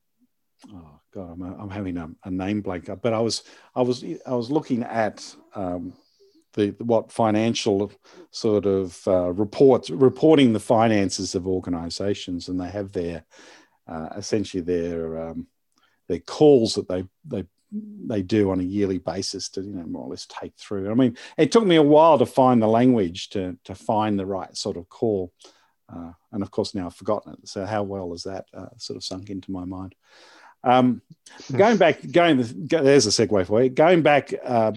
oh 0.74 1.00
god, 1.14 1.32
I'm, 1.32 1.42
I'm 1.42 1.70
having 1.70 1.98
a, 1.98 2.10
a 2.24 2.32
name 2.32 2.62
blank. 2.62 2.90
But 3.02 3.14
I 3.14 3.20
was 3.20 3.44
I 3.76 3.82
was 3.82 4.04
I 4.26 4.34
was 4.34 4.52
looking 4.52 4.84
at 4.84 5.36
um, 5.56 5.94
the 6.54 6.76
what 6.80 7.12
financial 7.12 7.92
sort 8.32 8.66
of 8.66 9.02
uh, 9.08 9.32
reports 9.32 9.90
reporting 9.90 10.54
the 10.54 10.60
finances 10.60 11.36
of 11.36 11.48
organisations, 11.48 12.48
and 12.48 12.60
they 12.60 12.70
have 12.70 12.92
their 12.92 13.26
uh, 13.88 14.10
essentially 14.16 14.62
their 14.62 15.30
um, 15.30 15.48
their 16.08 16.20
calls 16.20 16.76
that 16.76 16.88
they 16.88 17.06
they 17.26 17.46
they 17.72 18.22
do 18.22 18.52
on 18.52 18.60
a 18.60 18.64
yearly 18.64 18.98
basis 18.98 19.50
to 19.50 19.62
you 19.62 19.74
know 19.74 19.86
more 19.86 20.04
or 20.04 20.10
less 20.10 20.26
take 20.28 20.54
through. 20.58 20.92
I 20.92 20.94
mean, 20.94 21.18
it 21.38 21.52
took 21.52 21.66
me 21.66 21.78
a 21.78 21.84
while 21.84 22.18
to 22.20 22.26
find 22.26 22.62
the 22.62 22.68
language 22.68 23.30
to 23.30 23.58
to 23.66 23.76
find 23.76 24.20
the 24.20 24.26
right 24.26 24.56
sort 24.56 24.78
of 24.78 24.90
call, 24.90 25.32
uh, 25.94 26.12
and 26.32 26.44
of 26.44 26.52
course 26.52 26.76
now 26.76 26.88
I've 26.88 26.96
forgotten 26.96 27.34
it. 27.34 27.48
So 27.48 27.66
how 27.66 27.84
well 27.84 28.12
has 28.12 28.24
that 28.24 28.46
uh, 28.54 28.70
sort 28.78 28.98
of 28.98 29.04
sunk 29.04 29.30
into 29.30 29.52
my 29.52 29.66
mind? 29.66 29.96
Um, 30.64 31.02
going 31.56 31.78
back, 31.78 32.00
going 32.12 32.38
there's 32.38 33.08
a 33.08 33.10
segue 33.10 33.48
for 33.48 33.64
you. 33.64 33.70
Going 33.70 34.02
back 34.02 34.34
uh, 34.44 34.74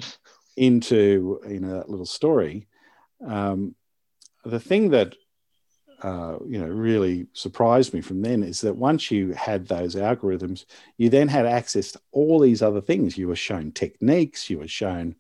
into 0.57 1.41
you 1.49 1.61
know 1.61 1.75
that 1.75 1.89
little 1.89 2.07
story, 2.07 2.67
um, 3.27 3.75
the 4.45 4.61
thing 4.61 4.91
that 4.91 5.15
uh, 6.03 6.39
you 6.47 6.59
know 6.59 6.67
really 6.67 7.27
surprised 7.33 7.95
me 7.95 8.01
from 8.01 8.23
then 8.23 8.43
is 8.43 8.61
that 8.61 8.77
once 8.77 9.11
you 9.11 9.33
had 9.33 9.67
those 9.67 9.95
algorithms, 9.95 10.65
you 10.99 11.09
then 11.09 11.29
had 11.29 11.47
access 11.47 11.93
to 11.93 12.01
all 12.13 12.39
these 12.39 12.63
other 12.63 12.81
things. 12.81 13.17
You 13.17 13.29
were 13.29 13.37
shown 13.37 13.73
techniques. 13.73 14.51
You 14.51 14.59
were 14.59 14.69
shown, 14.69 15.17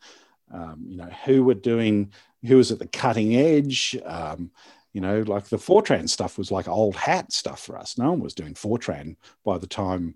um, 0.52 0.84
you 0.86 0.96
know, 0.96 1.10
who 1.24 1.44
were 1.44 1.54
doing, 1.54 2.12
who 2.46 2.56
was 2.56 2.70
at 2.70 2.78
the 2.78 2.86
cutting 2.88 3.36
edge. 3.36 3.96
Um, 4.04 4.50
you 4.92 5.00
know, 5.00 5.22
like 5.22 5.46
the 5.46 5.56
Fortran 5.56 6.08
stuff 6.08 6.38
was 6.38 6.52
like 6.52 6.68
old 6.68 6.94
hat 6.94 7.32
stuff 7.32 7.60
for 7.60 7.76
us. 7.76 7.98
No 7.98 8.10
one 8.10 8.20
was 8.20 8.34
doing 8.34 8.54
Fortran 8.54 9.16
by 9.44 9.58
the 9.58 9.66
time, 9.66 10.14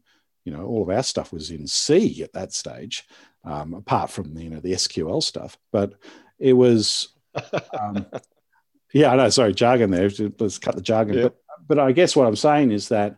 you 0.49 0.57
know, 0.57 0.65
all 0.65 0.83
of 0.83 0.89
our 0.89 1.03
stuff 1.03 1.31
was 1.31 1.51
in 1.51 1.67
C 1.67 2.23
at 2.23 2.33
that 2.33 2.55
stage, 2.55 3.07
um, 3.45 3.75
apart 3.75 4.09
from 4.09 4.35
you 4.39 4.49
know 4.49 4.61
the 4.61 4.73
SQL 4.73 5.23
stuff. 5.23 5.59
But 5.73 5.93
it 6.39 6.55
was 6.55 7.09
um, 7.79 8.07
yeah, 8.95 9.13
I 9.13 9.17
know. 9.17 9.29
Sorry, 9.29 9.53
jargon 9.53 9.91
there. 9.91 10.09
Let's 10.39 10.57
cut 10.57 10.75
the 10.75 10.81
jargon. 10.81 11.17
Yeah. 11.19 11.23
But, 11.25 11.37
but 11.69 11.79
I 11.79 11.93
guess 11.93 12.17
what 12.17 12.27
I'm 12.27 12.35
saying 12.35 12.73
is 12.73 12.89
that, 12.89 13.17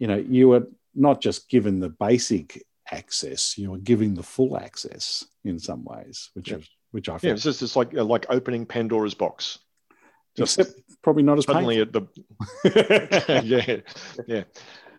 you 0.00 0.08
know, 0.08 0.16
you 0.16 0.48
were 0.48 0.66
not 0.96 1.20
just 1.20 1.48
given 1.48 1.78
the 1.78 1.90
basic 1.90 2.64
access, 2.90 3.56
you 3.56 3.70
were 3.70 3.78
giving 3.78 4.14
the 4.14 4.24
full 4.24 4.58
access 4.58 5.24
in 5.44 5.60
some 5.60 5.84
ways, 5.84 6.30
which 6.34 6.50
is 6.50 6.68
which 6.90 7.08
I 7.08 7.20
yeah, 7.22 7.34
it's 7.34 7.44
just 7.44 7.62
it's 7.62 7.76
like 7.76 7.96
uh, 7.96 8.02
like 8.02 8.26
opening 8.30 8.66
Pandora's 8.66 9.14
box. 9.14 9.60
Just 10.36 10.58
Except 10.58 10.80
probably 11.02 11.22
not 11.22 11.38
as 11.38 11.44
suddenly 11.44 11.76
painful. 11.76 12.08
at 12.64 12.64
the 12.64 13.42
yeah 14.26 14.26
yeah 14.26 14.42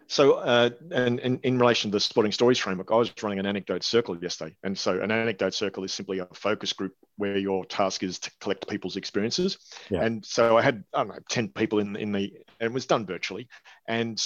so, 0.08 0.34
uh, 0.34 0.70
and, 0.92 1.20
and, 1.20 1.40
in 1.44 1.58
relation 1.58 1.90
to 1.90 1.96
the 1.96 2.00
spotting 2.00 2.32
stories 2.32 2.60
framework, 2.60 2.92
I 2.92 2.96
was 2.96 3.12
running 3.24 3.40
an 3.40 3.46
anecdote 3.46 3.84
circle 3.84 4.18
yesterday. 4.18 4.56
And 4.64 4.78
so, 4.78 5.00
an 5.02 5.12
anecdote 5.12 5.54
circle 5.54 5.84
is 5.84 5.94
simply 5.94 6.20
a 6.20 6.28
focus 6.34 6.74
group 6.74 6.94
where 7.18 7.38
your 7.38 7.66
task 7.66 8.04
is 8.04 8.20
to 8.20 8.32
collect 8.40 8.68
people's 8.68 8.98
experiences. 8.98 9.58
Yeah. 9.90 10.04
And 10.04 10.24
so, 10.24 10.58
I 10.58 10.62
had, 10.62 10.84
I 10.94 11.00
don't 11.00 11.10
know, 11.10 11.20
10 11.30 11.50
people 11.50 11.80
in, 11.80 11.96
in 11.96 12.12
the, 12.12 12.34
and 12.60 12.72
it 12.72 12.74
was 12.74 12.86
done 12.86 13.06
virtually. 13.06 13.48
And 13.88 14.22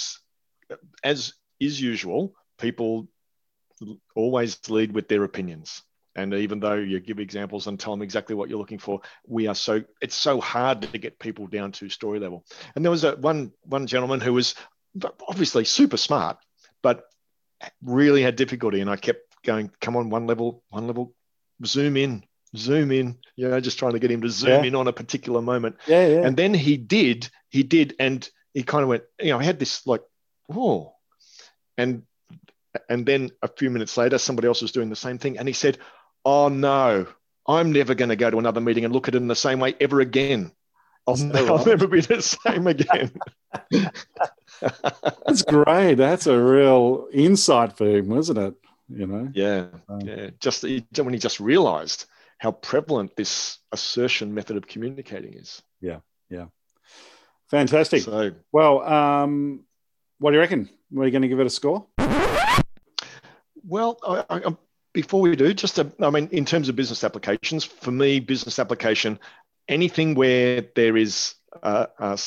as 1.02 1.34
is 1.58 1.80
usual, 1.80 2.34
people 2.58 3.08
always 4.14 4.58
lead 4.68 4.92
with 4.92 5.08
their 5.08 5.24
opinions. 5.24 5.82
And 6.16 6.34
even 6.34 6.60
though 6.60 6.74
you 6.74 7.00
give 7.00 7.20
examples 7.20 7.66
and 7.66 7.78
tell 7.78 7.92
them 7.92 8.02
exactly 8.02 8.34
what 8.34 8.50
you're 8.50 8.58
looking 8.58 8.78
for, 8.78 9.00
we 9.26 9.46
are 9.46 9.54
so 9.54 9.82
it's 10.02 10.16
so 10.16 10.40
hard 10.40 10.82
to 10.82 10.98
get 10.98 11.18
people 11.18 11.46
down 11.46 11.72
to 11.72 11.88
story 11.88 12.18
level. 12.18 12.44
And 12.74 12.84
there 12.84 12.90
was 12.90 13.04
a 13.04 13.16
one 13.16 13.52
one 13.62 13.86
gentleman 13.86 14.20
who 14.20 14.32
was 14.32 14.54
obviously 15.28 15.64
super 15.64 15.96
smart, 15.96 16.38
but 16.82 17.04
really 17.82 18.22
had 18.22 18.36
difficulty. 18.36 18.80
And 18.80 18.90
I 18.90 18.96
kept 18.96 19.20
going, 19.42 19.70
come 19.80 19.96
on, 19.96 20.10
one 20.10 20.26
level, 20.26 20.62
one 20.70 20.86
level, 20.86 21.14
zoom 21.64 21.96
in, 21.96 22.24
zoom 22.56 22.90
in, 22.90 23.18
you 23.36 23.48
know, 23.48 23.60
just 23.60 23.78
trying 23.78 23.92
to 23.92 23.98
get 23.98 24.10
him 24.10 24.22
to 24.22 24.28
zoom 24.28 24.50
yeah. 24.50 24.68
in 24.68 24.74
on 24.74 24.88
a 24.88 24.92
particular 24.92 25.42
moment. 25.42 25.76
Yeah, 25.86 26.06
yeah. 26.06 26.26
And 26.26 26.36
then 26.36 26.54
he 26.54 26.76
did, 26.76 27.28
he 27.48 27.62
did, 27.62 27.94
and 27.98 28.28
he 28.54 28.62
kind 28.62 28.82
of 28.82 28.88
went, 28.88 29.04
you 29.20 29.30
know, 29.30 29.38
I 29.38 29.44
had 29.44 29.58
this 29.58 29.86
like, 29.86 30.02
oh, 30.52 30.94
and 31.76 32.02
and 32.88 33.04
then 33.04 33.30
a 33.42 33.48
few 33.48 33.70
minutes 33.70 33.96
later, 33.96 34.18
somebody 34.18 34.46
else 34.46 34.62
was 34.62 34.72
doing 34.72 34.90
the 34.90 34.96
same 34.96 35.18
thing, 35.18 35.38
and 35.38 35.48
he 35.48 35.54
said, 35.54 35.78
"Oh 36.24 36.48
no, 36.48 37.06
I'm 37.46 37.72
never 37.72 37.94
going 37.94 38.10
to 38.10 38.16
go 38.16 38.30
to 38.30 38.38
another 38.38 38.60
meeting 38.60 38.84
and 38.84 38.94
look 38.94 39.08
at 39.08 39.14
it 39.14 39.18
in 39.18 39.28
the 39.28 39.34
same 39.34 39.60
way 39.60 39.74
ever 39.80 40.00
again. 40.00 40.52
I'll, 41.06 41.36
I'll 41.36 41.64
never 41.64 41.86
be 41.86 42.00
the 42.00 42.22
same 42.22 42.66
again." 42.66 43.12
That's 45.26 45.42
great. 45.42 45.94
That's 45.94 46.26
a 46.26 46.38
real 46.38 47.08
insight 47.12 47.76
for 47.76 47.86
him, 47.86 48.08
wasn't 48.08 48.38
it? 48.38 48.54
You 48.88 49.06
know. 49.06 49.30
Yeah, 49.32 49.66
um, 49.88 50.00
yeah. 50.00 50.30
Just 50.40 50.62
when 50.62 51.12
he 51.12 51.18
just 51.18 51.40
realised 51.40 52.06
how 52.38 52.52
prevalent 52.52 53.16
this 53.16 53.58
assertion 53.72 54.34
method 54.34 54.56
of 54.56 54.66
communicating 54.66 55.34
is. 55.34 55.62
Yeah, 55.80 55.98
yeah. 56.30 56.46
Fantastic. 57.50 58.02
So, 58.02 58.32
well, 58.52 58.80
um, 58.82 59.64
what 60.18 60.30
do 60.30 60.36
you 60.36 60.40
reckon? 60.40 60.70
Are 60.96 61.04
you 61.04 61.10
going 61.10 61.22
to 61.22 61.28
give 61.28 61.40
it 61.40 61.46
a 61.46 61.50
score? 61.50 61.86
Well, 63.62 63.98
I, 64.06 64.24
I, 64.30 64.56
before 64.92 65.20
we 65.20 65.36
do, 65.36 65.52
just 65.52 65.78
a, 65.78 65.90
I 66.00 66.10
mean, 66.10 66.28
in 66.32 66.44
terms 66.44 66.68
of 66.68 66.76
business 66.76 67.04
applications, 67.04 67.64
for 67.64 67.90
me, 67.90 68.20
business 68.20 68.58
application, 68.58 69.18
anything 69.68 70.14
where 70.14 70.64
there 70.74 70.96
is 70.96 71.34
uh, 71.62 71.86
a 71.98 72.18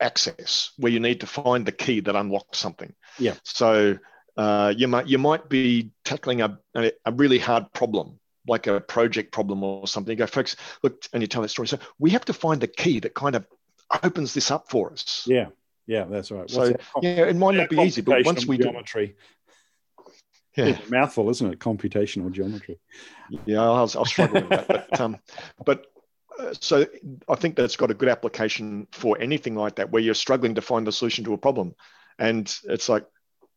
access 0.00 0.70
where 0.76 0.92
you 0.92 1.00
need 1.00 1.20
to 1.20 1.26
find 1.26 1.66
the 1.66 1.72
key 1.72 2.00
that 2.00 2.14
unlocks 2.14 2.58
something. 2.58 2.94
Yeah. 3.18 3.34
So 3.42 3.98
uh, 4.36 4.72
you 4.76 4.88
might 4.88 5.08
you 5.08 5.18
might 5.18 5.48
be 5.48 5.90
tackling 6.04 6.40
a, 6.40 6.58
a, 6.74 6.92
a 7.04 7.12
really 7.12 7.38
hard 7.38 7.72
problem 7.72 8.18
like 8.48 8.66
a 8.66 8.80
project 8.80 9.32
problem 9.32 9.62
or 9.62 9.86
something. 9.86 10.12
You 10.12 10.16
go, 10.16 10.26
folks, 10.26 10.56
look, 10.82 11.04
and 11.12 11.22
you 11.22 11.26
tell 11.26 11.42
that 11.42 11.48
story. 11.48 11.68
So 11.68 11.78
we 11.98 12.10
have 12.10 12.24
to 12.26 12.32
find 12.32 12.60
the 12.60 12.66
key 12.66 13.00
that 13.00 13.14
kind 13.14 13.36
of 13.36 13.46
opens 14.02 14.34
this 14.34 14.50
up 14.50 14.70
for 14.70 14.90
us. 14.92 15.24
Yeah, 15.26 15.48
yeah, 15.86 16.04
that's 16.04 16.30
right. 16.30 16.40
What's 16.40 16.54
so 16.54 16.68
that? 16.68 16.80
yeah, 17.02 17.26
it 17.26 17.36
might 17.36 17.54
yeah, 17.54 17.60
not 17.60 17.70
be 17.70 17.76
easy, 17.78 18.00
but 18.00 18.24
once 18.24 18.46
we 18.46 18.56
do 18.56 18.64
geometry. 18.64 19.16
Do, 20.56 20.64
yeah, 20.64 20.78
mouthful, 20.88 21.30
isn't 21.30 21.52
it? 21.52 21.58
Computational 21.60 22.32
geometry. 22.32 22.80
Yeah, 23.44 23.62
I'll, 23.62 23.74
I'll 23.74 24.04
struggle 24.04 24.40
with 24.40 24.48
that, 24.48 24.66
but 24.66 25.00
um, 25.00 25.18
but 25.64 25.86
so 26.60 26.86
I 27.28 27.34
think 27.34 27.56
that's 27.56 27.76
got 27.76 27.90
a 27.90 27.94
good 27.94 28.08
application 28.08 28.86
for 28.92 29.18
anything 29.20 29.54
like 29.54 29.76
that, 29.76 29.90
where 29.90 30.02
you're 30.02 30.14
struggling 30.14 30.54
to 30.54 30.62
find 30.62 30.86
the 30.86 30.92
solution 30.92 31.24
to 31.24 31.34
a 31.34 31.38
problem. 31.38 31.74
And 32.18 32.52
it's 32.64 32.88
like, 32.88 33.06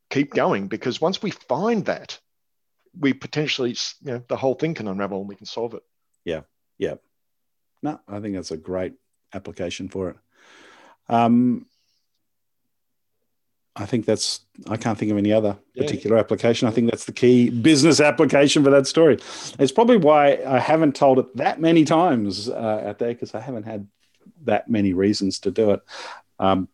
keep 0.09 0.33
going 0.33 0.67
because 0.67 0.99
once 0.99 1.23
we 1.23 1.31
find 1.31 1.85
that, 1.85 2.19
we 2.99 3.13
potentially, 3.13 3.75
you 4.01 4.11
know, 4.11 4.23
the 4.27 4.35
whole 4.35 4.55
thing 4.55 4.73
can 4.73 4.87
unravel 4.87 5.19
and 5.19 5.29
we 5.29 5.35
can 5.35 5.45
solve 5.45 5.73
it. 5.73 5.83
Yeah. 6.25 6.41
Yeah. 6.77 6.95
No, 7.81 7.99
I 8.07 8.19
think 8.19 8.35
that's 8.35 8.51
a 8.51 8.57
great 8.57 8.93
application 9.33 9.87
for 9.87 10.09
it. 10.09 10.17
Um, 11.07 11.65
I 13.81 13.85
think 13.85 14.05
that's, 14.05 14.41
I 14.69 14.77
can't 14.77 14.97
think 14.97 15.11
of 15.11 15.17
any 15.17 15.33
other 15.33 15.57
yeah. 15.73 15.83
particular 15.83 16.17
application. 16.17 16.67
I 16.67 16.71
think 16.71 16.89
that's 16.89 17.05
the 17.05 17.11
key 17.11 17.49
business 17.49 17.99
application 17.99 18.63
for 18.63 18.69
that 18.69 18.87
story. 18.87 19.17
It's 19.59 19.71
probably 19.71 19.97
why 19.97 20.39
I 20.45 20.59
haven't 20.59 20.95
told 20.95 21.19
it 21.19 21.35
that 21.37 21.59
many 21.59 21.83
times 21.83 22.47
uh, 22.47 22.83
out 22.87 22.99
there 22.99 23.09
because 23.09 23.33
I 23.33 23.39
haven't 23.39 23.63
had 23.63 23.87
that 24.43 24.69
many 24.69 24.93
reasons 24.93 25.39
to 25.39 25.51
do 25.51 25.71
it. 25.71 25.81
Um, 26.39 26.69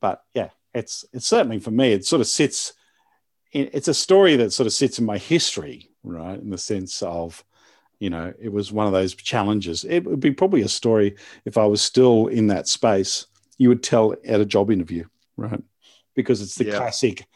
but 0.00 0.22
yeah, 0.34 0.50
it's, 0.72 1.04
it's 1.12 1.26
certainly 1.26 1.58
for 1.58 1.70
me, 1.70 1.92
it 1.92 2.06
sort 2.06 2.20
of 2.20 2.26
sits, 2.26 2.74
in, 3.52 3.68
it's 3.72 3.88
a 3.88 3.94
story 3.94 4.36
that 4.36 4.52
sort 4.52 4.66
of 4.66 4.72
sits 4.72 4.98
in 4.98 5.04
my 5.04 5.18
history, 5.18 5.90
right? 6.04 6.38
In 6.38 6.50
the 6.50 6.58
sense 6.58 7.02
of, 7.02 7.44
you 7.98 8.10
know, 8.10 8.32
it 8.40 8.52
was 8.52 8.72
one 8.72 8.86
of 8.86 8.92
those 8.92 9.14
challenges. 9.14 9.84
It 9.84 10.04
would 10.04 10.20
be 10.20 10.32
probably 10.32 10.62
a 10.62 10.68
story 10.68 11.16
if 11.44 11.58
I 11.58 11.66
was 11.66 11.82
still 11.82 12.28
in 12.28 12.46
that 12.48 12.68
space, 12.68 13.26
you 13.58 13.68
would 13.68 13.82
tell 13.82 14.14
at 14.24 14.40
a 14.40 14.44
job 14.44 14.70
interview, 14.70 15.04
right? 15.36 15.62
Because 16.14 16.40
it's 16.40 16.56
the 16.56 16.66
yeah. 16.66 16.76
classic, 16.76 17.26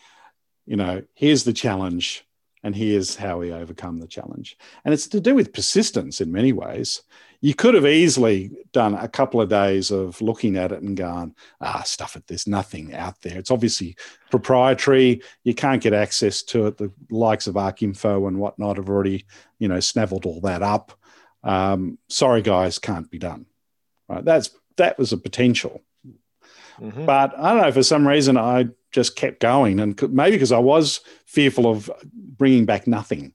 you 0.67 0.77
know, 0.77 1.03
here's 1.15 1.45
the 1.45 1.53
challenge 1.53 2.27
and 2.63 2.75
here's 2.75 3.15
how 3.15 3.39
we 3.39 3.53
overcome 3.53 4.01
the 4.01 4.09
challenge. 4.09 4.59
And 4.85 4.93
it's 4.93 5.07
to 5.09 5.21
do 5.21 5.35
with 5.35 5.53
persistence 5.53 6.21
in 6.21 6.33
many 6.33 6.53
ways. 6.53 7.03
You 7.41 7.55
could 7.55 7.75
have 7.75 7.87
easily 7.87 8.51
done 8.73 8.95
a 8.95 9.07
couple 9.07 9.41
of 9.41 9.49
days 9.49 9.91
of 9.91 10.21
looking 10.21 10.57
at 10.57 10.73
it 10.73 10.83
and 10.83 10.97
gone, 10.97 11.35
ah, 11.61 11.83
stuff 11.83 12.17
it, 12.17 12.27
there's 12.27 12.49
nothing 12.49 12.95
out 12.95 13.21
there. 13.21 13.39
It's 13.39 13.51
obviously 13.51 13.97
proprietary. 14.31 15.23
You 15.45 15.55
can't 15.55 15.83
get 15.83 15.93
access 15.93 16.43
to 16.45 16.67
it. 16.67 16.79
The 16.79 16.91
likes 17.11 17.47
of 17.47 17.55
ArcInfo 17.55 18.27
and 18.27 18.39
whatnot 18.39 18.79
have 18.79 18.89
already, 18.89 19.27
you 19.59 19.69
know, 19.69 19.81
snaveled 19.81 20.27
all 20.27 20.41
that 20.41 20.63
up. 20.63 20.99
Um, 21.45 21.99
sorry, 22.09 22.43
guys, 22.43 22.79
can't 22.79 23.09
be 23.09 23.19
done. 23.19 23.47
Right? 24.09 24.25
That's 24.25 24.51
that 24.77 24.99
was 24.99 25.13
a 25.13 25.19
potential. 25.19 25.83
Mm-hmm. 26.81 27.07
But 27.07 27.39
I 27.39 27.53
don't 27.53 27.63
know, 27.63 27.73
for 27.73 27.83
some 27.83 28.07
reason, 28.07 28.37
I 28.37 28.69
just 28.93 29.17
kept 29.17 29.41
going. 29.41 29.81
And 29.81 30.01
maybe 30.13 30.37
because 30.37 30.53
I 30.53 30.59
was 30.59 31.01
fearful 31.27 31.67
of 31.67 31.91
bringing 32.13 32.65
back 32.65 32.87
nothing. 32.87 33.33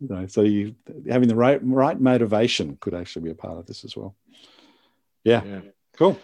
You 0.00 0.08
know, 0.08 0.26
so 0.26 0.42
you 0.42 0.74
having 1.08 1.28
the 1.28 1.36
right, 1.36 1.60
right 1.62 2.00
motivation 2.00 2.76
could 2.80 2.94
actually 2.94 3.22
be 3.22 3.30
a 3.30 3.36
part 3.36 3.58
of 3.58 3.66
this 3.66 3.84
as 3.84 3.96
well. 3.96 4.16
Yeah. 5.22 5.44
yeah. 5.44 5.60
Cool. 5.96 6.18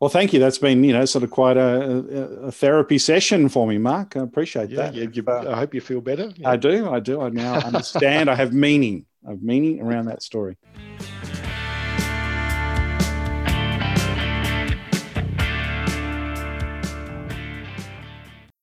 Well, 0.00 0.10
thank 0.10 0.32
you. 0.32 0.38
That's 0.38 0.58
been, 0.58 0.84
you 0.84 0.92
know, 0.92 1.04
sort 1.04 1.24
of 1.24 1.30
quite 1.30 1.56
a, 1.56 2.44
a 2.44 2.52
therapy 2.52 2.98
session 2.98 3.48
for 3.48 3.66
me, 3.66 3.78
Mark. 3.78 4.16
I 4.16 4.20
appreciate 4.20 4.70
yeah, 4.70 4.76
that. 4.76 4.94
Yeah, 4.94 5.06
you, 5.10 5.24
uh, 5.26 5.52
I 5.52 5.56
hope 5.56 5.74
you 5.74 5.80
feel 5.80 6.00
better. 6.00 6.32
I 6.44 6.56
do. 6.56 6.90
I 6.90 7.00
do. 7.00 7.22
I 7.22 7.30
now 7.30 7.54
understand. 7.54 8.28
I 8.28 8.34
have 8.34 8.52
meaning. 8.52 9.06
I 9.26 9.30
have 9.30 9.42
meaning 9.42 9.80
around 9.80 10.06
that 10.06 10.22
story. 10.22 10.58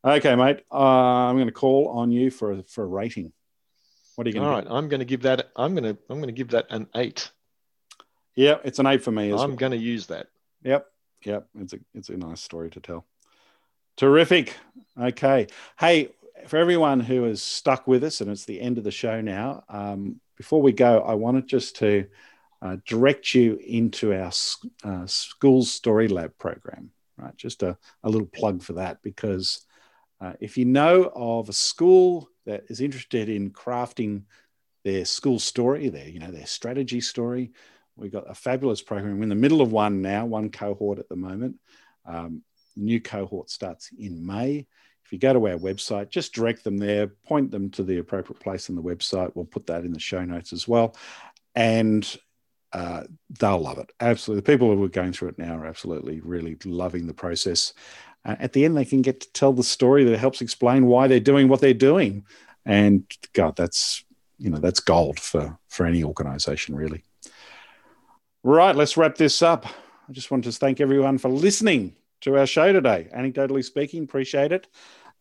Okay, 0.04 0.36
mate. 0.36 0.64
Uh, 0.72 0.78
I'm 0.78 1.36
going 1.36 1.48
to 1.48 1.54
call 1.54 1.90
on 1.90 2.12
you 2.12 2.32
for 2.32 2.64
for 2.64 2.84
a 2.84 2.88
rating. 2.88 3.32
What 4.16 4.26
are 4.26 4.30
you 4.30 4.34
going 4.34 4.48
All 4.48 4.60
to? 4.62 4.68
right, 4.68 4.76
I'm 4.76 4.90
going 4.90 5.00
to 5.00 5.06
give 5.06 5.22
that. 5.24 5.52
I'm 5.56 5.76
going 5.76 5.84
to. 5.84 6.02
I'm 6.10 6.18
going 6.18 6.28
to 6.28 6.32
give 6.32 6.50
that 6.50 6.68
an 6.70 6.88
eight. 6.96 7.30
Yeah, 8.36 8.58
it's 8.64 8.80
an 8.80 8.88
eight 8.88 9.04
for 9.04 9.12
me. 9.12 9.32
As 9.32 9.42
I'm 9.42 9.52
well. 9.52 9.58
going 9.58 9.72
to 9.74 9.78
use 9.78 10.08
that. 10.08 10.28
Yep, 10.64 10.88
yep. 11.24 11.48
It's 11.60 11.74
a 11.74 11.80
it's 11.94 12.10
a 12.10 12.18
nice 12.18 12.42
story 12.42 12.70
to 12.72 12.80
tell. 12.80 13.06
Terrific. 13.98 14.56
Okay. 15.00 15.48
Hey, 15.78 16.10
for 16.48 16.58
everyone 16.58 17.00
who 17.00 17.26
is 17.26 17.44
stuck 17.44 17.88
with 17.88 18.04
us, 18.04 18.22
and 18.22 18.32
it's 18.32 18.46
the 18.46 18.60
end 18.60 18.78
of 18.80 18.84
the 18.84 18.92
show 18.92 19.22
now. 19.22 19.64
Um, 19.70 20.20
before 20.36 20.64
we 20.64 20.72
go, 20.72 21.02
I 21.02 21.14
wanted 21.14 21.48
just 21.48 21.76
to 21.78 22.08
uh, 22.64 22.78
direct 22.88 23.36
you 23.36 23.60
into 23.64 24.14
our 24.14 24.32
uh, 24.84 25.06
school 25.06 25.64
story 25.64 26.08
lab 26.08 26.36
program. 26.40 26.90
Right, 27.18 27.38
just 27.38 27.62
a, 27.62 27.78
a 28.04 28.10
little 28.10 28.26
plug 28.26 28.64
for 28.64 28.74
that 28.74 29.04
because 29.04 29.64
uh, 30.22 30.34
if 30.40 30.58
you 30.58 30.66
know 30.66 31.12
of 31.16 31.50
a 31.50 31.54
school 31.54 32.30
that 32.46 32.64
is 32.70 32.80
interested 32.80 33.28
in 33.28 33.52
crafting 33.52 34.24
their 34.84 35.06
school 35.06 35.40
story, 35.40 35.90
their 35.90 36.08
you 36.08 36.20
know 36.20 36.32
their 36.32 36.46
strategy 36.46 37.02
story, 37.02 37.52
we've 37.96 38.12
got 38.12 38.30
a 38.30 38.36
fabulous 38.36 38.82
program. 38.82 39.18
We're 39.18 39.24
in 39.24 39.30
the 39.30 39.36
middle 39.36 39.62
of 39.62 39.72
one 39.72 40.02
now, 40.02 40.26
one 40.26 40.50
cohort 40.50 41.00
at 41.00 41.10
the 41.10 41.16
moment. 41.16 41.58
Um, 42.06 42.44
new 42.76 43.02
cohort 43.02 43.50
starts 43.50 43.90
in 43.98 44.26
May. 44.26 44.68
If 45.06 45.12
you 45.12 45.20
go 45.20 45.34
to 45.34 45.48
our 45.48 45.58
website, 45.58 46.10
just 46.10 46.34
direct 46.34 46.64
them 46.64 46.78
there, 46.78 47.08
point 47.08 47.52
them 47.52 47.70
to 47.72 47.84
the 47.84 47.98
appropriate 47.98 48.40
place 48.40 48.70
on 48.70 48.76
the 48.76 48.82
website. 48.82 49.32
We'll 49.36 49.46
put 49.46 49.68
that 49.68 49.84
in 49.84 49.92
the 49.92 50.00
show 50.00 50.24
notes 50.24 50.54
as 50.54 50.68
well. 50.68 50.96
And 51.54 52.08
uh, 52.72 53.04
they'll 53.40 53.60
love 53.60 53.78
it. 53.80 53.92
Absolutely. 54.00 54.40
The 54.40 54.52
people 54.54 54.74
who 54.74 54.84
are 54.86 54.90
going 54.90 55.12
through 55.12 55.30
it 55.30 55.38
now 55.38 55.58
are 55.58 55.66
absolutely 55.66 56.22
really 56.22 56.56
loving 56.64 57.08
the 57.08 57.14
process. 57.14 57.74
Uh, 58.24 58.36
at 58.40 58.54
the 58.54 58.66
end, 58.66 58.78
they 58.78 58.86
can 58.86 59.02
get 59.02 59.22
to 59.22 59.32
tell 59.34 59.54
the 59.54 59.64
story 59.64 60.04
that 60.04 60.18
helps 60.18 60.42
explain 60.42 60.86
why 60.86 61.08
they're 61.08 61.20
doing 61.20 61.48
what 61.48 61.62
they're 61.62 61.74
doing. 61.74 62.26
And 62.66 63.04
God, 63.34 63.56
that's 63.56 64.04
you 64.38 64.50
know 64.50 64.60
that's 64.60 64.80
gold 64.80 65.20
for 65.20 65.58
for 65.68 65.86
any 65.86 66.04
organization 66.04 66.76
really. 66.76 67.04
Right, 68.44 68.76
let's 68.76 68.98
wrap 68.98 69.16
this 69.16 69.42
up. 69.42 69.66
I 69.68 70.12
just 70.12 70.32
want 70.32 70.44
to 70.46 70.52
thank 70.52 70.82
everyone 70.82 71.20
for 71.20 71.30
listening 71.30 71.96
to 72.22 72.38
our 72.38 72.48
show 72.48 72.74
today. 72.74 73.08
Anecdotally 73.16 73.64
speaking, 73.64 74.04
appreciate 74.04 74.52
it. 74.52 74.68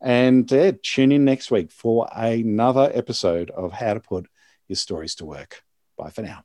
And 0.00 0.48
tune 0.82 1.12
in 1.12 1.24
next 1.26 1.50
week 1.50 1.70
for 1.70 2.08
another 2.14 2.90
episode 2.94 3.50
of 3.50 3.72
How 3.72 3.94
to 3.94 4.00
Put 4.00 4.26
Your 4.68 4.76
Stories 4.76 5.14
to 5.16 5.26
Work. 5.26 5.62
Bye 5.98 6.10
for 6.10 6.22
now. 6.22 6.44